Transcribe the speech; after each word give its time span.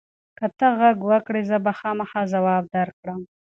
که 0.37 0.45
ته 0.57 0.67
غږ 0.79 0.97
وکړې، 1.11 1.41
زه 1.49 1.57
به 1.65 1.71
خامخا 1.79 2.21
ځواب 2.33 2.63
درکړم. 2.75 3.21